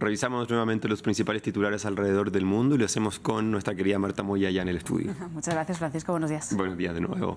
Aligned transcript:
Revisamos 0.00 0.48
nuevamente 0.48 0.88
los 0.88 1.02
principales 1.02 1.42
titulares 1.42 1.84
alrededor 1.84 2.32
del 2.32 2.46
mundo 2.46 2.74
y 2.74 2.78
lo 2.78 2.86
hacemos 2.86 3.18
con 3.18 3.50
nuestra 3.50 3.74
querida 3.74 3.98
Marta 3.98 4.22
Moya 4.22 4.48
ya 4.50 4.62
en 4.62 4.68
el 4.68 4.78
estudio. 4.78 5.14
Muchas 5.34 5.52
gracias, 5.52 5.78
Francisco. 5.78 6.12
Buenos 6.12 6.30
días. 6.30 6.56
Buenos 6.56 6.78
días 6.78 6.94
de 6.94 7.02
nuevo. 7.02 7.36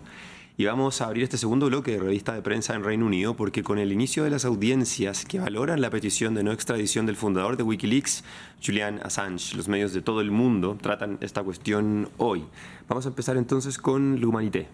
Y 0.55 0.63
vamos 0.63 1.01
a 1.01 1.07
abrir 1.07 1.23
este 1.23 1.37
segundo 1.37 1.65
bloque 1.65 1.91
de 1.91 1.99
revista 1.99 2.33
de 2.33 2.41
prensa 2.41 2.73
en 2.73 2.85
Reino 2.85 3.05
Unido 3.05 3.35
porque 3.35 3.63
con 3.63 3.79
el 3.79 3.91
inicio 3.91 4.23
de 4.23 4.29
las 4.29 4.45
audiencias 4.45 5.25
que 5.25 5.39
valoran 5.39 5.81
la 5.81 5.89
petición 5.89 6.35
de 6.35 6.43
no 6.43 6.53
extradición 6.53 7.05
del 7.05 7.17
fundador 7.17 7.57
de 7.57 7.63
Wikileaks, 7.63 8.23
Julian 8.65 9.01
Assange, 9.03 9.57
los 9.57 9.67
medios 9.67 9.91
de 9.91 10.01
todo 10.01 10.21
el 10.21 10.31
mundo 10.31 10.77
tratan 10.79 11.17
esta 11.19 11.43
cuestión 11.43 12.07
hoy. 12.17 12.45
Vamos 12.87 13.05
a 13.05 13.09
empezar 13.09 13.35
entonces 13.35 13.77
con 13.77 14.21
L'Humanité. 14.21 14.67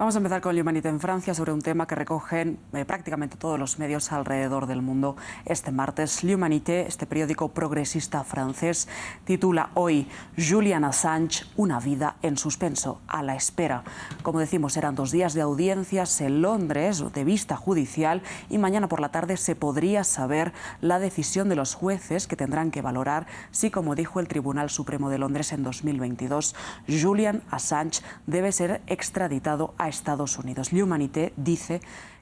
Vamos 0.00 0.14
a 0.14 0.18
empezar 0.20 0.40
con 0.40 0.56
L'Humanité 0.56 0.88
en 0.88 0.98
Francia 0.98 1.34
sobre 1.34 1.52
un 1.52 1.60
tema 1.60 1.86
que 1.86 1.94
recogen 1.94 2.58
eh, 2.72 2.86
prácticamente 2.86 3.36
todos 3.36 3.58
los 3.58 3.78
medios 3.78 4.12
alrededor 4.12 4.66
del 4.66 4.80
mundo 4.80 5.14
este 5.44 5.72
martes. 5.72 6.24
L'Humanité, 6.24 6.86
este 6.86 7.04
periódico 7.04 7.48
progresista 7.48 8.24
francés, 8.24 8.88
titula 9.26 9.68
hoy 9.74 10.08
Julian 10.38 10.84
Assange, 10.84 11.44
una 11.54 11.80
vida 11.80 12.16
en 12.22 12.38
suspenso, 12.38 13.02
a 13.08 13.22
la 13.22 13.36
espera. 13.36 13.84
Como 14.22 14.40
decimos, 14.40 14.78
eran 14.78 14.94
dos 14.94 15.10
días 15.10 15.34
de 15.34 15.42
audiencias 15.42 16.18
en 16.22 16.40
Londres 16.40 17.04
de 17.12 17.24
vista 17.24 17.56
judicial 17.56 18.22
y 18.48 18.56
mañana 18.56 18.88
por 18.88 19.00
la 19.00 19.10
tarde 19.10 19.36
se 19.36 19.54
podría 19.54 20.02
saber 20.04 20.54
la 20.80 20.98
decisión 20.98 21.50
de 21.50 21.56
los 21.56 21.74
jueces 21.74 22.26
que 22.26 22.36
tendrán 22.36 22.70
que 22.70 22.80
valorar 22.80 23.26
si, 23.50 23.70
como 23.70 23.94
dijo 23.94 24.18
el 24.18 24.28
Tribunal 24.28 24.70
Supremo 24.70 25.10
de 25.10 25.18
Londres 25.18 25.52
en 25.52 25.62
2022, 25.62 26.56
Julian 26.88 27.42
Assange 27.50 28.00
debe 28.26 28.50
ser 28.50 28.80
extraditado 28.86 29.74
a 29.76 29.89
Estados 29.90 30.38
Unidos. 30.38 30.72
L'Humanité 30.72 31.32
dice 31.36 31.80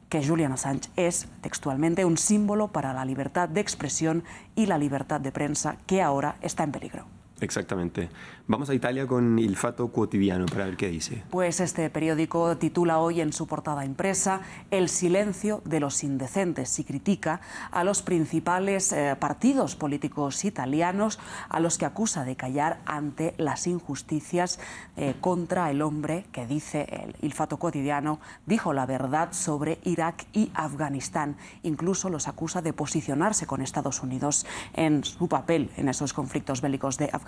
que 0.08 0.26
Julian 0.26 0.52
Assange 0.52 0.90
es 0.96 1.28
textualmente 1.40 2.04
un 2.04 2.16
símbolo 2.16 2.68
para 2.68 2.92
la 2.92 3.04
libertad 3.04 3.48
de 3.48 3.60
expresión 3.60 4.24
y 4.56 4.66
la 4.66 4.78
libertad 4.78 5.20
de 5.20 5.32
prensa 5.32 5.76
que 5.86 6.02
ahora 6.02 6.36
está 6.40 6.64
en 6.64 6.72
peligro. 6.72 7.17
Exactamente. 7.40 8.08
Vamos 8.48 8.68
a 8.70 8.74
Italia 8.74 9.06
con 9.06 9.38
Il 9.38 9.56
Fato 9.56 9.88
Quotidiano 9.88 10.46
para 10.46 10.64
ver 10.64 10.76
qué 10.76 10.88
dice. 10.88 11.22
Pues 11.30 11.60
este 11.60 11.88
periódico 11.90 12.56
titula 12.56 12.98
hoy 12.98 13.20
en 13.20 13.32
su 13.32 13.46
portada 13.46 13.84
impresa 13.84 14.40
El 14.70 14.88
silencio 14.88 15.62
de 15.64 15.80
los 15.80 16.02
indecentes 16.02 16.78
y 16.78 16.84
critica 16.84 17.40
a 17.70 17.84
los 17.84 18.02
principales 18.02 18.92
eh, 18.92 19.16
partidos 19.18 19.76
políticos 19.76 20.44
italianos 20.44 21.20
a 21.48 21.60
los 21.60 21.78
que 21.78 21.84
acusa 21.84 22.24
de 22.24 22.36
callar 22.36 22.80
ante 22.86 23.34
las 23.38 23.66
injusticias 23.66 24.58
eh, 24.96 25.14
contra 25.20 25.70
el 25.70 25.82
hombre 25.82 26.24
que 26.32 26.46
dice 26.46 26.88
el 26.90 27.14
Il 27.22 27.34
Fato 27.34 27.58
Quotidiano 27.58 28.18
dijo 28.46 28.72
la 28.72 28.86
verdad 28.86 29.32
sobre 29.32 29.78
Irak 29.84 30.26
y 30.32 30.50
Afganistán. 30.54 31.36
Incluso 31.62 32.08
los 32.08 32.26
acusa 32.26 32.62
de 32.62 32.72
posicionarse 32.72 33.46
con 33.46 33.62
Estados 33.62 34.02
Unidos 34.02 34.44
en 34.74 35.04
su 35.04 35.28
papel 35.28 35.70
en 35.76 35.88
esos 35.88 36.12
conflictos 36.12 36.62
bélicos 36.62 36.98
de 36.98 37.04
Afganistán 37.12 37.27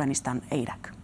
e 0.51 0.59
Irak. 0.59 0.95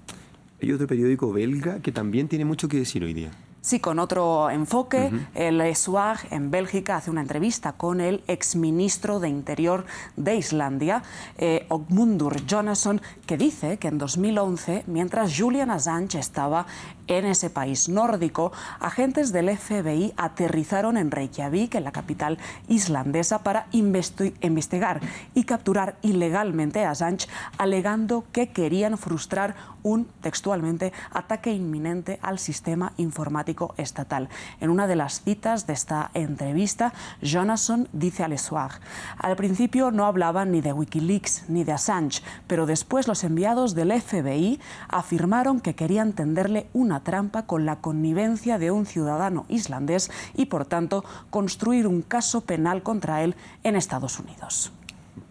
Hay 0.63 0.73
otro 0.73 0.87
periódico 0.87 1.33
belga 1.33 1.81
que 1.81 1.93
también 1.93 2.29
tiene 2.29 2.45
mucho 2.45 2.69
que 2.69 2.79
decir 2.79 3.05
hoy 3.05 3.13
día. 3.13 3.31
Sí, 3.67 3.81
con 3.81 3.99
otro 3.99 4.49
enfoque, 4.49 5.11
el 5.35 5.75
Soir 5.75 6.19
en 6.31 6.53
Bélgica 6.53 6.95
hace 6.95 7.11
una 7.11 7.23
entrevista 7.23 7.73
con 7.73 8.01
el 8.01 8.23
exministro 8.29 9.19
de 9.19 9.29
Interior 9.29 9.87
de 10.15 10.37
Islandia, 10.37 11.03
eh, 11.37 11.67
Ogmundur 11.69 12.47
Jonasson, 12.47 13.01
que 13.27 13.37
dice 13.37 13.79
que 13.79 13.89
en 13.89 13.99
2011, 13.99 14.85
mientras 14.87 15.37
Julian 15.37 15.73
Assange 15.73 16.17
estaba 16.17 16.67
en 17.09 17.25
ese 17.25 17.51
país 17.51 17.89
nórdico, 17.89 18.53
agentes 18.79 19.33
del 19.33 19.57
FBI 19.57 20.13
aterrizaron 20.17 20.97
en 20.97 21.11
Reykjavik, 21.11 21.75
en 21.75 21.83
la 21.83 21.91
capital 21.91 22.39
islandesa, 22.69 23.43
para 23.43 23.67
investigar 23.73 25.01
y 25.35 25.43
capturar 25.43 25.97
ilegalmente 26.03 26.85
a 26.85 26.93
Assange, 26.93 27.27
alegando 27.59 28.27
que 28.31 28.51
querían 28.51 28.97
frustrar 28.97 29.57
un, 29.83 30.05
textualmente, 30.21 30.93
ataque 31.11 31.53
inminente 31.53 32.21
al 32.23 32.39
sistema 32.39 32.93
informático 32.97 33.56
estatal. 33.77 34.29
En 34.61 34.71
una 34.71 34.87
de 34.87 34.97
las 34.97 35.23
citas 35.23 35.67
de 35.67 35.73
esta 35.73 36.11
entrevista, 36.15 36.93
Jonasson 37.23 37.89
dice 37.93 38.25
al 38.25 38.39
Soir, 38.39 38.73
al 39.19 39.37
principio 39.37 39.91
no 39.91 40.07
hablaban 40.07 40.53
ni 40.53 40.61
de 40.61 40.73
Wikileaks 40.73 41.45
ni 41.49 41.65
de 41.65 41.73
Assange, 41.73 42.23
pero 42.47 42.67
después 42.67 43.09
los 43.09 43.25
enviados 43.25 43.75
del 43.75 43.93
FBI 44.01 44.61
afirmaron 44.89 45.61
que 45.61 45.75
querían 45.75 46.13
tenderle 46.13 46.69
una 46.73 47.01
trampa 47.01 47.47
con 47.47 47.65
la 47.67 47.77
connivencia 47.77 48.59
de 48.59 48.71
un 48.71 48.87
ciudadano 48.87 49.47
islandés 49.49 50.11
y, 50.35 50.47
por 50.47 50.67
tanto, 50.67 51.05
construir 51.31 51.87
un 51.87 52.03
caso 52.03 52.43
penal 52.43 52.83
contra 52.83 53.23
él 53.23 53.35
en 53.65 53.77
Estados 53.77 54.19
Unidos 54.19 54.73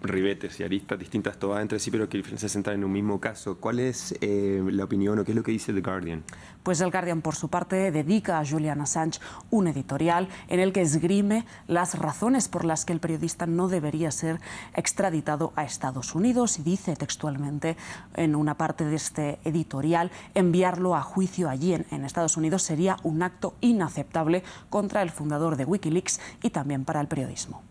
ribetes 0.01 0.59
y 0.59 0.63
aristas 0.63 0.99
distintas 0.99 1.37
todas 1.37 1.61
entre 1.61 1.79
sí, 1.79 1.91
pero 1.91 2.09
que 2.09 2.23
se 2.23 2.49
centran 2.49 2.77
en 2.77 2.83
un 2.83 2.91
mismo 2.91 3.19
caso. 3.19 3.57
¿Cuál 3.57 3.79
es 3.79 4.15
eh, 4.21 4.63
la 4.71 4.83
opinión 4.83 5.19
o 5.19 5.25
qué 5.25 5.31
es 5.31 5.35
lo 5.35 5.43
que 5.43 5.51
dice 5.51 5.73
The 5.73 5.81
Guardian? 5.81 6.23
Pues 6.63 6.81
el 6.81 6.91
Guardian, 6.91 7.21
por 7.21 7.35
su 7.35 7.49
parte, 7.49 7.91
dedica 7.91 8.39
a 8.39 8.45
Julian 8.45 8.81
Assange 8.81 9.19
un 9.51 9.67
editorial 9.67 10.27
en 10.47 10.59
el 10.59 10.73
que 10.73 10.81
esgrime 10.81 11.45
las 11.67 11.97
razones 11.97 12.47
por 12.47 12.65
las 12.65 12.85
que 12.85 12.93
el 12.93 12.99
periodista 12.99 13.45
no 13.45 13.67
debería 13.67 14.11
ser 14.11 14.39
extraditado 14.73 15.53
a 15.55 15.63
Estados 15.63 16.15
Unidos 16.15 16.59
y 16.59 16.63
dice 16.63 16.95
textualmente 16.95 17.77
en 18.15 18.35
una 18.35 18.57
parte 18.57 18.85
de 18.85 18.95
este 18.95 19.39
editorial, 19.43 20.11
enviarlo 20.33 20.95
a 20.95 21.01
juicio 21.01 21.49
allí 21.49 21.73
en, 21.73 21.85
en 21.91 22.05
Estados 22.05 22.37
Unidos 22.37 22.63
sería 22.63 22.97
un 23.03 23.21
acto 23.21 23.55
inaceptable 23.61 24.43
contra 24.69 25.01
el 25.01 25.11
fundador 25.11 25.55
de 25.55 25.65
Wikileaks 25.65 26.19
y 26.41 26.49
también 26.49 26.85
para 26.85 27.01
el 27.01 27.07
periodismo. 27.07 27.61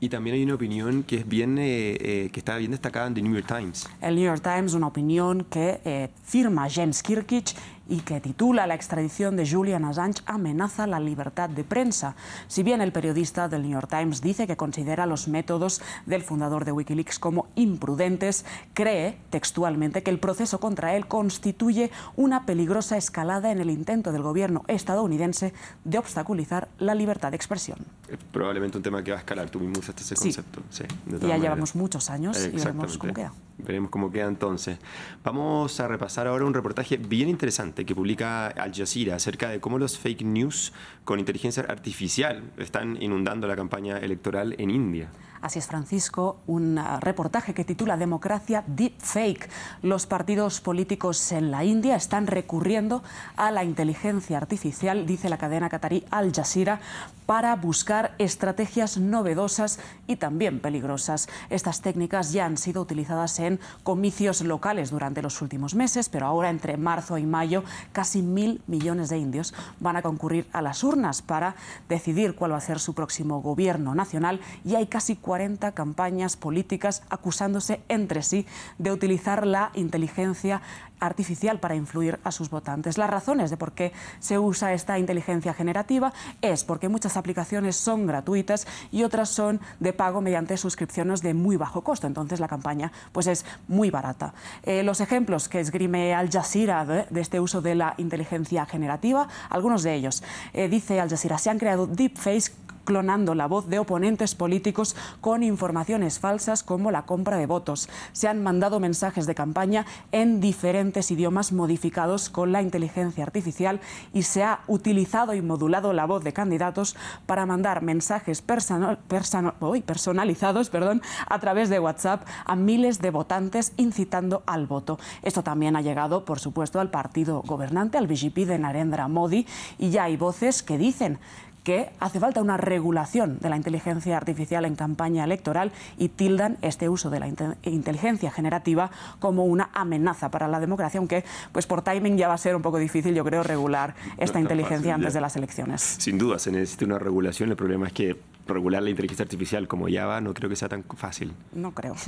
Y 0.00 0.08
también 0.08 0.36
hay 0.36 0.42
una 0.42 0.54
opinión 0.54 1.02
que 1.02 1.16
es 1.16 1.28
bien 1.28 1.56
eh, 1.58 1.96
eh, 1.98 2.30
que 2.32 2.40
está 2.40 2.56
bien 2.56 2.72
destacada 2.72 3.06
en 3.06 3.14
The 3.14 3.22
New 3.22 3.34
York 3.34 3.46
Times. 3.46 3.88
El 4.00 4.16
New 4.16 4.24
York 4.24 4.42
Times, 4.42 4.74
una 4.74 4.88
opinión 4.88 5.44
que 5.44 5.80
eh, 5.84 6.10
firma 6.22 6.68
James 6.68 7.02
Kirkich 7.02 7.54
y 7.88 8.00
que 8.00 8.20
titula 8.20 8.66
La 8.66 8.74
extradición 8.74 9.36
de 9.36 9.48
Julian 9.48 9.84
Assange 9.84 10.22
amenaza 10.26 10.86
la 10.86 11.00
libertad 11.00 11.50
de 11.50 11.64
prensa. 11.64 12.16
Si 12.48 12.62
bien 12.62 12.80
el 12.80 12.92
periodista 12.92 13.48
del 13.48 13.62
New 13.62 13.72
York 13.72 13.88
Times 13.88 14.20
dice 14.20 14.46
que 14.46 14.56
considera 14.56 15.06
los 15.06 15.28
métodos 15.28 15.82
del 16.06 16.22
fundador 16.22 16.64
de 16.64 16.72
Wikileaks 16.72 17.18
como 17.18 17.48
imprudentes, 17.54 18.44
cree 18.72 19.18
textualmente 19.30 20.02
que 20.02 20.10
el 20.10 20.18
proceso 20.18 20.60
contra 20.60 20.96
él 20.96 21.06
constituye 21.06 21.90
una 22.16 22.46
peligrosa 22.46 22.96
escalada 22.96 23.52
en 23.52 23.60
el 23.60 23.70
intento 23.70 24.12
del 24.12 24.22
gobierno 24.22 24.64
estadounidense 24.68 25.52
de 25.84 25.98
obstaculizar 25.98 26.68
la 26.78 26.94
libertad 26.94 27.30
de 27.30 27.36
expresión. 27.36 27.78
Es 28.08 28.18
probablemente 28.32 28.76
un 28.76 28.82
tema 28.82 29.02
que 29.02 29.10
va 29.10 29.18
a 29.18 29.20
escalar, 29.20 29.50
tú 29.50 29.60
mismo 29.60 29.80
usaste 29.80 30.02
ese 30.02 30.14
concepto. 30.14 30.62
Sí. 30.70 30.84
ya 31.26 31.36
llevamos 31.38 31.74
muchos 31.74 32.10
años 32.10 32.38
y 32.44 32.56
veremos 32.56 32.98
cómo 32.98 33.12
queda. 33.12 33.32
Veremos 33.58 33.90
cómo 33.90 34.10
queda 34.10 34.26
entonces. 34.26 34.78
Vamos 35.22 35.78
a 35.80 35.88
repasar 35.88 36.26
ahora 36.26 36.44
un 36.44 36.54
reportaje 36.54 36.96
bien 36.96 37.28
interesante 37.28 37.73
que 37.74 37.94
publica 37.94 38.46
Al 38.46 38.72
Jazeera 38.72 39.16
acerca 39.16 39.48
de 39.48 39.60
cómo 39.60 39.78
los 39.78 39.98
fake 39.98 40.22
news 40.22 40.72
con 41.04 41.18
inteligencia 41.18 41.64
artificial 41.68 42.42
están 42.58 43.02
inundando 43.02 43.48
la 43.48 43.56
campaña 43.56 43.98
electoral 43.98 44.54
en 44.58 44.70
India. 44.70 45.08
Así 45.44 45.58
es, 45.58 45.66
Francisco, 45.66 46.38
un 46.46 46.78
ah, 46.78 47.00
reportaje 47.00 47.52
que 47.52 47.66
titula 47.66 47.98
Democracia 47.98 48.64
Deepfake. 48.66 49.50
Los 49.82 50.06
partidos 50.06 50.62
políticos 50.62 51.32
en 51.32 51.50
la 51.50 51.64
India 51.64 51.96
están 51.96 52.26
recurriendo 52.26 53.02
a 53.36 53.50
la 53.50 53.62
inteligencia 53.62 54.38
artificial, 54.38 55.04
dice 55.04 55.28
la 55.28 55.36
cadena 55.36 55.68
qatarí 55.68 56.02
Al 56.10 56.32
Jazeera, 56.32 56.80
para 57.26 57.54
buscar 57.56 58.14
estrategias 58.16 58.96
novedosas 58.96 59.80
y 60.06 60.16
también 60.16 60.60
peligrosas. 60.60 61.28
Estas 61.50 61.82
técnicas 61.82 62.32
ya 62.32 62.46
han 62.46 62.56
sido 62.56 62.80
utilizadas 62.80 63.38
en 63.38 63.60
comicios 63.82 64.40
locales 64.40 64.90
durante 64.90 65.20
los 65.20 65.42
últimos 65.42 65.74
meses, 65.74 66.08
pero 66.08 66.24
ahora 66.24 66.48
entre 66.48 66.78
marzo 66.78 67.18
y 67.18 67.26
mayo 67.26 67.63
casi 67.92 68.22
mil 68.22 68.62
millones 68.66 69.08
de 69.08 69.18
indios 69.18 69.54
van 69.80 69.96
a 69.96 70.02
concurrir 70.02 70.46
a 70.52 70.62
las 70.62 70.84
urnas 70.84 71.22
para 71.22 71.56
decidir 71.88 72.34
cuál 72.34 72.52
va 72.52 72.58
a 72.58 72.60
ser 72.60 72.78
su 72.78 72.94
próximo 72.94 73.40
gobierno 73.42 73.94
nacional 73.94 74.40
y 74.64 74.74
hay 74.74 74.86
casi 74.86 75.16
40 75.16 75.72
campañas 75.72 76.36
políticas 76.36 77.02
acusándose 77.10 77.80
entre 77.88 78.22
sí 78.22 78.46
de 78.78 78.92
utilizar 78.92 79.46
la 79.46 79.70
inteligencia 79.74 80.62
artificial 81.00 81.60
para 81.60 81.74
influir 81.74 82.18
a 82.24 82.32
sus 82.32 82.50
votantes. 82.50 82.98
Las 82.98 83.10
razones 83.10 83.50
de 83.50 83.56
por 83.56 83.72
qué 83.72 83.92
se 84.20 84.38
usa 84.38 84.72
esta 84.72 84.98
inteligencia 84.98 85.54
generativa 85.54 86.12
es 86.40 86.64
porque 86.64 86.88
muchas 86.88 87.16
aplicaciones 87.16 87.76
son 87.76 88.06
gratuitas 88.06 88.66
y 88.90 89.02
otras 89.02 89.28
son 89.28 89.60
de 89.80 89.92
pago 89.92 90.20
mediante 90.20 90.56
suscripciones 90.56 91.22
de 91.22 91.34
muy 91.34 91.56
bajo 91.56 91.82
costo. 91.82 92.06
Entonces 92.06 92.40
la 92.40 92.48
campaña 92.48 92.92
pues 93.12 93.26
es 93.26 93.44
muy 93.68 93.90
barata. 93.90 94.34
Eh, 94.62 94.82
los 94.82 95.00
ejemplos 95.00 95.48
que 95.48 95.60
esgrime 95.60 96.14
Al 96.14 96.30
Jazeera 96.30 96.84
de, 96.84 97.20
este 97.20 97.40
uso 97.40 97.60
de 97.60 97.74
la 97.74 97.94
inteligencia 97.98 98.66
generativa, 98.66 99.28
algunos 99.50 99.82
de 99.82 99.94
ellos, 99.94 100.22
eh, 100.52 100.68
dice 100.68 101.00
Al 101.00 101.10
Jazeera, 101.10 101.38
se 101.38 101.50
han 101.50 101.58
creado 101.58 101.86
deepfakes 101.86 102.52
clonando 102.84 103.34
la 103.34 103.46
voz 103.46 103.68
de 103.68 103.78
oponentes 103.78 104.34
políticos 104.34 104.96
con 105.20 105.42
informaciones 105.42 106.18
falsas 106.18 106.62
como 106.62 106.90
la 106.90 107.06
compra 107.06 107.36
de 107.36 107.46
votos. 107.46 107.88
Se 108.12 108.28
han 108.28 108.42
mandado 108.42 108.80
mensajes 108.80 109.26
de 109.26 109.34
campaña 109.34 109.86
en 110.12 110.40
diferentes 110.40 111.10
idiomas 111.10 111.52
modificados 111.52 112.30
con 112.30 112.52
la 112.52 112.62
inteligencia 112.62 113.24
artificial 113.24 113.80
y 114.12 114.22
se 114.22 114.42
ha 114.42 114.60
utilizado 114.66 115.34
y 115.34 115.42
modulado 115.42 115.92
la 115.92 116.06
voz 116.06 116.24
de 116.24 116.32
candidatos 116.32 116.96
para 117.26 117.46
mandar 117.46 117.82
mensajes 117.82 118.42
personalizados 118.42 120.70
perdón, 120.70 121.02
a 121.26 121.38
través 121.38 121.68
de 121.68 121.80
WhatsApp 121.80 122.26
a 122.44 122.56
miles 122.56 123.00
de 123.00 123.10
votantes 123.10 123.72
incitando 123.76 124.42
al 124.46 124.66
voto. 124.66 124.98
Esto 125.22 125.42
también 125.42 125.76
ha 125.76 125.82
llegado, 125.82 126.24
por 126.24 126.40
supuesto, 126.40 126.80
al 126.80 126.90
partido 126.90 127.42
gobernante, 127.42 127.98
al 127.98 128.06
BJP 128.06 128.46
de 128.46 128.58
Narendra 128.58 129.08
Modi, 129.08 129.46
y 129.78 129.90
ya 129.90 130.04
hay 130.04 130.16
voces 130.16 130.62
que 130.62 130.78
dicen 130.78 131.18
que 131.64 131.90
hace 131.98 132.20
falta 132.20 132.40
una 132.40 132.56
regulación 132.56 133.38
de 133.40 133.48
la 133.48 133.56
inteligencia 133.56 134.16
artificial 134.16 134.64
en 134.66 134.76
campaña 134.76 135.24
electoral 135.24 135.72
y 135.98 136.10
tildan 136.10 136.58
este 136.62 136.88
uso 136.88 137.10
de 137.10 137.20
la 137.20 137.28
inteligencia 137.62 138.30
generativa 138.30 138.90
como 139.18 139.44
una 139.44 139.70
amenaza 139.72 140.30
para 140.30 140.46
la 140.46 140.60
democracia, 140.60 140.98
aunque 140.98 141.24
pues 141.52 141.66
por 141.66 141.82
timing 141.82 142.16
ya 142.16 142.28
va 142.28 142.34
a 142.34 142.38
ser 142.38 142.54
un 142.54 142.62
poco 142.62 142.78
difícil, 142.78 143.14
yo 143.14 143.24
creo, 143.24 143.42
regular 143.42 143.94
esta 144.18 144.38
inteligencia 144.38 144.94
antes 144.94 145.14
de 145.14 145.20
las 145.20 145.36
elecciones. 145.36 145.80
Sin 145.98 146.18
duda, 146.18 146.38
se 146.38 146.52
necesita 146.52 146.84
una 146.84 146.98
regulación. 146.98 147.50
El 147.50 147.56
problema 147.56 147.86
es 147.86 147.92
que 147.94 148.16
regular 148.46 148.82
la 148.82 148.90
inteligencia 148.90 149.22
artificial 149.22 149.68
como 149.68 149.88
ya 149.88 150.06
va 150.06 150.20
no 150.20 150.34
creo 150.34 150.48
que 150.50 150.56
sea 150.56 150.68
tan 150.68 150.84
fácil. 150.96 151.32
No 151.52 151.72
creo. 151.72 151.94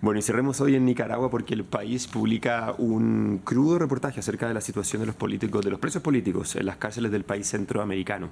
Bueno, 0.00 0.20
y 0.20 0.22
cerremos 0.22 0.60
hoy 0.60 0.76
en 0.76 0.84
Nicaragua 0.84 1.28
porque 1.28 1.54
el 1.54 1.64
país 1.64 2.06
publica 2.06 2.72
un 2.78 3.40
crudo 3.42 3.80
reportaje 3.80 4.20
acerca 4.20 4.46
de 4.46 4.54
la 4.54 4.60
situación 4.60 5.00
de 5.00 5.06
los 5.06 5.16
políticos, 5.16 5.64
de 5.64 5.72
los 5.72 5.80
presos 5.80 6.02
políticos 6.02 6.54
en 6.54 6.66
las 6.66 6.76
cárceles 6.76 7.10
del 7.10 7.24
país 7.24 7.48
centroamericano. 7.48 8.28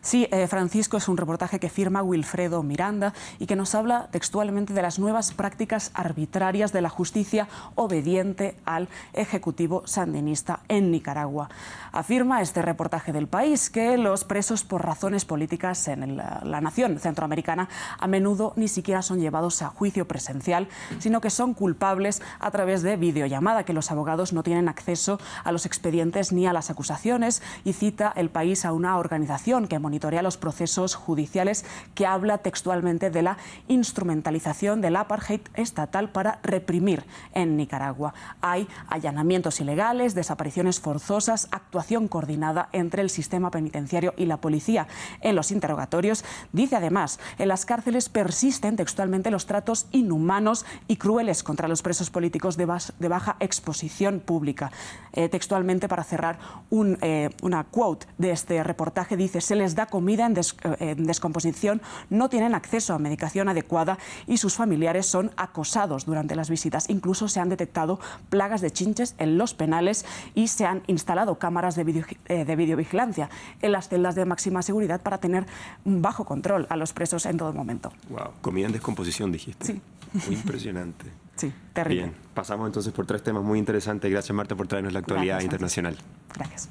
Sí, 0.00 0.26
eh, 0.30 0.46
Francisco, 0.46 0.96
es 0.96 1.08
un 1.08 1.18
reportaje 1.18 1.60
que 1.60 1.68
firma 1.68 2.02
Wilfredo 2.02 2.62
Miranda 2.62 3.12
y 3.38 3.44
que 3.44 3.54
nos 3.54 3.74
habla 3.74 4.08
textualmente 4.10 4.72
de 4.72 4.80
las 4.80 4.98
nuevas 4.98 5.32
prácticas 5.32 5.90
arbitrarias 5.92 6.72
de 6.72 6.80
la 6.80 6.88
justicia 6.88 7.48
obediente 7.74 8.56
al 8.64 8.88
Ejecutivo 9.12 9.82
sandinista 9.86 10.60
en 10.68 10.90
Nicaragua. 10.90 11.50
Afirma 11.92 12.40
este 12.40 12.62
reportaje 12.62 13.12
del 13.12 13.26
país 13.26 13.68
que 13.68 13.98
los 13.98 14.24
presos 14.24 14.64
por 14.64 14.86
razones 14.86 15.26
políticas 15.26 15.86
en 15.86 16.16
la 16.16 16.60
nación 16.62 16.79
centroamericana 16.98 17.68
a 17.98 18.06
menudo 18.06 18.52
ni 18.56 18.68
siquiera 18.68 19.02
son 19.02 19.20
llevados 19.20 19.62
a 19.62 19.68
juicio 19.68 20.06
presencial, 20.06 20.68
sino 20.98 21.20
que 21.20 21.30
son 21.30 21.54
culpables 21.54 22.22
a 22.38 22.50
través 22.50 22.82
de 22.82 22.96
videollamada, 22.96 23.64
que 23.64 23.72
los 23.72 23.90
abogados 23.90 24.32
no 24.32 24.42
tienen 24.42 24.68
acceso 24.68 25.18
a 25.44 25.52
los 25.52 25.66
expedientes 25.66 26.32
ni 26.32 26.46
a 26.46 26.52
las 26.52 26.70
acusaciones 26.70 27.42
y 27.64 27.72
cita 27.72 28.12
el 28.16 28.30
país 28.30 28.64
a 28.64 28.72
una 28.72 28.98
organización 28.98 29.68
que 29.68 29.78
monitorea 29.78 30.22
los 30.22 30.36
procesos 30.36 30.94
judiciales 30.94 31.64
que 31.94 32.06
habla 32.06 32.38
textualmente 32.38 33.10
de 33.10 33.22
la 33.22 33.36
instrumentalización 33.68 34.80
del 34.80 34.96
apartheid 34.96 35.40
estatal 35.54 36.10
para 36.10 36.38
reprimir 36.42 37.04
en 37.34 37.56
Nicaragua. 37.56 38.14
Hay 38.40 38.68
allanamientos 38.88 39.60
ilegales, 39.60 40.14
desapariciones 40.14 40.80
forzosas, 40.80 41.48
actuación 41.50 42.08
coordinada 42.08 42.68
entre 42.72 43.02
el 43.02 43.10
sistema 43.10 43.50
penitenciario 43.50 44.14
y 44.16 44.26
la 44.26 44.38
policía. 44.38 44.86
En 45.20 45.36
los 45.36 45.50
interrogatorios 45.50 46.24
dice 46.52 46.69
además, 46.74 47.18
en 47.38 47.48
las 47.48 47.64
cárceles 47.64 48.08
persisten 48.08 48.76
textualmente 48.76 49.30
los 49.30 49.46
tratos 49.46 49.86
inhumanos 49.92 50.64
y 50.88 50.96
crueles 50.96 51.42
contra 51.42 51.68
los 51.68 51.82
presos 51.82 52.10
políticos 52.10 52.56
de, 52.56 52.66
baja 52.66 53.36
exposición 53.40 54.20
pública. 54.20 54.70
Eh, 55.12 55.28
textualmente, 55.28 55.88
para 55.88 56.04
cerrar, 56.04 56.38
eh, 56.70 57.30
una 57.42 57.64
quote 57.64 58.06
de 58.18 58.30
este 58.30 58.62
reportaje 58.62 59.16
dice, 59.16 59.40
se 59.40 59.56
les 59.56 59.74
da 59.74 59.86
comida 59.86 60.26
en, 60.26 60.36
eh, 60.36 60.42
en 60.80 61.04
descomposición, 61.04 61.82
no 62.08 62.28
tienen 62.28 62.54
acceso 62.54 62.94
a 62.94 62.98
medicación 62.98 63.48
adecuada 63.48 63.98
y 64.26 64.36
sus 64.36 64.54
familiares 64.54 65.06
son 65.06 65.30
acosados 65.36 66.06
durante 66.06 66.36
las 66.36 66.50
visitas. 66.50 66.88
Incluso 66.90 67.28
se 67.28 67.40
han 67.40 67.48
detectado 67.48 68.00
plagas 68.28 68.60
de 68.60 68.70
chinches 68.70 69.14
en 69.18 69.38
los 69.38 69.54
penales 69.54 70.04
y 70.34 70.48
se 70.48 70.66
han 70.66 70.82
instalado 70.86 71.38
cámaras 71.38 71.74
de, 71.74 71.84
de 71.84 72.56
videovigilancia 72.56 73.30
en 73.62 73.72
las 73.72 73.88
celdas 73.88 74.14
de 74.14 74.24
máxima 74.24 74.62
seguridad 74.62 75.00
para 75.00 75.18
tener 75.18 75.46
bajo 75.84 76.24
control 76.24 76.59
a 76.68 76.76
los 76.76 76.92
presos 76.92 77.26
en 77.26 77.36
todo 77.36 77.52
momento. 77.52 77.92
Wow, 78.08 78.32
comida 78.40 78.66
en 78.66 78.72
descomposición, 78.72 79.32
dijiste. 79.32 79.66
Sí. 79.66 79.80
Muy 80.26 80.36
impresionante. 80.36 81.06
Sí, 81.40 81.50
terrible. 81.72 82.02
Bien, 82.02 82.14
pasamos 82.34 82.66
entonces 82.66 82.92
por 82.92 83.06
tres 83.06 83.22
temas 83.22 83.42
muy 83.42 83.58
interesantes. 83.58 84.10
Gracias, 84.10 84.36
Marta, 84.36 84.54
por 84.54 84.68
traernos 84.68 84.92
la 84.92 84.98
actualidad 84.98 85.40
internacional. 85.40 85.96
Gracias. 86.34 86.68